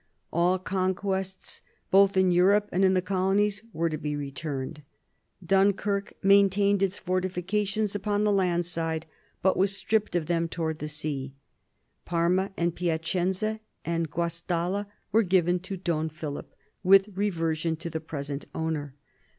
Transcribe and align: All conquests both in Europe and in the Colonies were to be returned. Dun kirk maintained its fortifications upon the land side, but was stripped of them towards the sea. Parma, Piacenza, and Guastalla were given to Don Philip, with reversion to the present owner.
All 0.33 0.57
conquests 0.57 1.61
both 1.91 2.17
in 2.17 2.31
Europe 2.31 2.67
and 2.71 2.83
in 2.83 2.95
the 2.95 3.03
Colonies 3.03 3.61
were 3.71 3.87
to 3.87 3.99
be 3.99 4.15
returned. 4.15 4.81
Dun 5.45 5.73
kirk 5.73 6.13
maintained 6.23 6.81
its 6.81 6.97
fortifications 6.97 7.93
upon 7.93 8.23
the 8.23 8.31
land 8.31 8.65
side, 8.65 9.05
but 9.43 9.55
was 9.57 9.77
stripped 9.77 10.15
of 10.15 10.25
them 10.25 10.47
towards 10.47 10.79
the 10.79 10.87
sea. 10.87 11.35
Parma, 12.03 12.49
Piacenza, 12.73 13.59
and 13.85 14.09
Guastalla 14.09 14.87
were 15.11 15.21
given 15.21 15.59
to 15.59 15.77
Don 15.77 16.09
Philip, 16.09 16.51
with 16.81 17.09
reversion 17.15 17.75
to 17.75 17.91
the 17.91 18.01
present 18.01 18.45
owner. 18.55 18.95